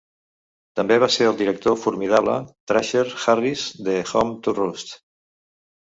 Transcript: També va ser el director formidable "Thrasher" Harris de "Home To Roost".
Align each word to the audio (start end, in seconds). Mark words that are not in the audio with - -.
També 0.79 0.95
va 1.03 1.09
ser 1.15 1.27
el 1.31 1.37
director 1.41 1.77
formidable 1.83 2.39
"Thrasher" 2.71 3.05
Harris 3.35 3.67
de 3.89 3.99
"Home 4.15 4.37
To 4.49 4.57
Roost". 4.61 4.99